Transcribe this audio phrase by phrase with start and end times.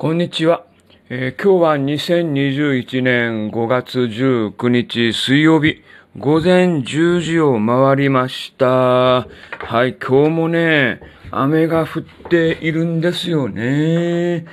[0.00, 0.64] こんにちは。
[1.10, 5.82] えー、今日は2021年5月19日水曜日、
[6.16, 8.66] 午前10時を回りました。
[8.66, 9.26] は
[9.84, 14.46] い、今日もね、雨が降っているんですよね。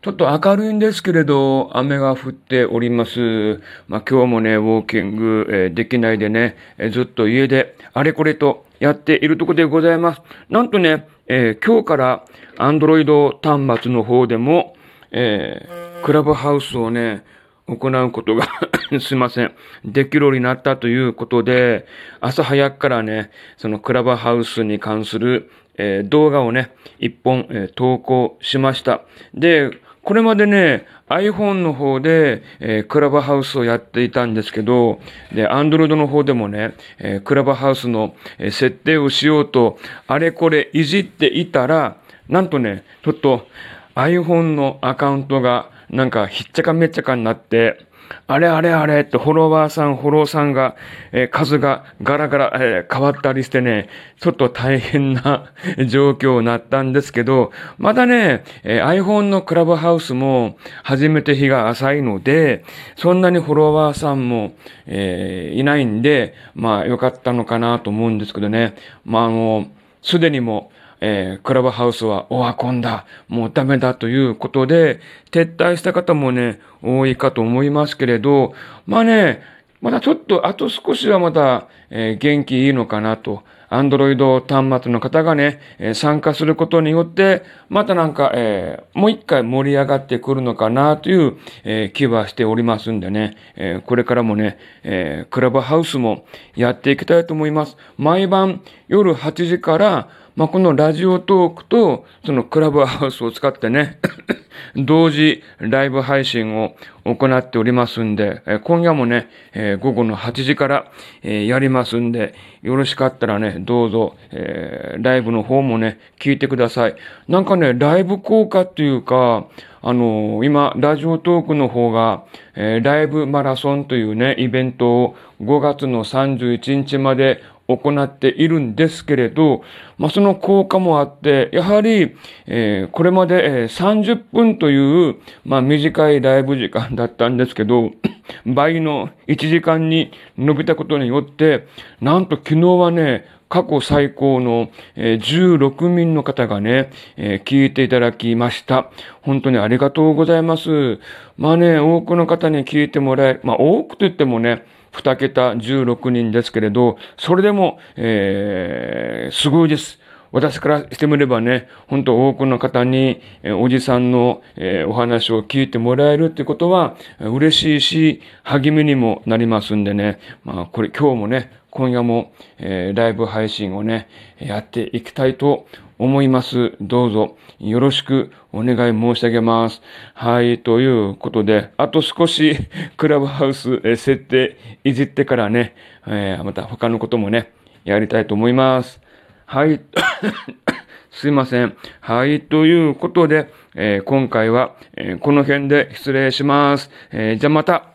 [0.00, 3.60] ちょっと明るいんですけれど、雨が降っております。
[3.88, 10.22] まあ、今日もね、ウォーキング、えー、できないでね、えー、ずっと家であれこれとやっているところでございます。
[10.48, 12.24] なんとね、えー、今日から
[12.56, 14.74] Android 端末の方でも、
[15.16, 17.22] えー、クラブハウスをね、
[17.66, 18.48] 行うことが
[19.00, 19.52] すいません。
[19.84, 21.86] できるようになったということで、
[22.20, 29.02] 朝早くからね、そのクラブハウスに関する、えー、動画をね、一本、えー、投稿しました。
[29.32, 29.70] で、
[30.02, 35.00] これまでね、iPhone の方で、えー、クラブハウスをやっていたんですけど、
[35.32, 41.96] で、Android の方でもね、えー、クラブハウスの、えー、設定をしようと、あれこれいじっていたら、
[42.28, 43.46] なんとね、ちょっと、
[43.94, 47.86] iPhone のアカウントがなんかひっちゃかめっちゃかになって、
[48.26, 50.76] あれあれあれってフォロワーさん、フォローさんが、
[51.12, 53.88] えー、数がガラガラ、えー、変わったりしてね、
[54.20, 55.52] ちょっと大変な
[55.88, 62.64] 状況になったんですけど、まだね、えー、iPhone のクラブハウスも初めて日が浅いので、
[62.96, 64.52] そんなにフォロワーさんも、
[64.86, 68.74] えいないんで、まあよかったのかなと思うんですけどね。
[69.04, 69.66] まああの、
[70.02, 78.54] すでにもえー、クラブハウスはオワコンだ、もうダメだということで、撤退した方もね、多いかと思いますけれど、
[78.86, 79.42] まあね、
[79.80, 83.42] まだちょっと、あと少しはまだ、えー、元気いいのかなと。
[83.68, 97.76] アンドロイド端末の方がね、えー、参加することによって、またなんか、えー、もう一回盛り上がってくるのかなという、え気はしておりますんでね、えこれからもね、えクラブハウスもやっていきたいと思います。
[97.98, 103.98] 毎晩夜8時から、まあ、このラジオトークと、そのクラブハウスを使ってね
[104.74, 110.86] 同時ライブ配信を行っておりますんで、今夜もね、え午後の8時から、
[111.22, 116.96] えやりますんで、よろしかったらね、どうぞ、えライブの方もね、聞いてください。
[117.28, 119.46] なんかね、ライブ効果っていうか、
[119.82, 122.24] あの今、ラジオトークの方が、
[122.56, 129.62] えライブマラソンというね、イベントを5月の31日まで行っているんですけれど、
[129.96, 132.14] まあ、その効果もあって、やはり、
[132.46, 137.92] えー、これまで、30分という、まあ、短いライブ時間だったんですけど、
[138.46, 141.66] 倍の1時間に伸びたことによって、
[142.00, 148.90] なんと昨日はね、過去最高の、16人の方がね、聞いていただきました。
[149.22, 150.98] 本当にありがとうございます。
[151.38, 153.40] まあね、多くの方に聞いてもらえ。
[153.44, 154.64] まあ多くと言ってもね、
[154.94, 159.98] 二桁16人ですけれど、それでも、えー、すごいです。
[160.30, 174.08] 私からしてみればね、本当多くの方に、えおじさんの、えお話を聞いてもらえるってことは嬉しいし、励みにもなりますんでね、まあこれ今日もね、今夜も、えー、ライブ配信をね、
[174.40, 175.66] やっていきたいと
[175.98, 176.72] 思います。
[176.80, 179.82] どうぞよろしくお願い申し上げます。
[180.14, 182.56] はい、ということで、あと少し
[182.96, 185.74] クラブハウス、設定いじってからね、
[186.06, 187.52] えー、また他のこともね、
[187.84, 189.00] やりたいと思います。
[189.46, 189.80] はい。
[191.10, 191.76] すいません。
[192.00, 192.40] はい。
[192.40, 196.90] ということで、えー、今回は、えー、この辺で失礼します。
[197.12, 197.93] えー、じゃあまた。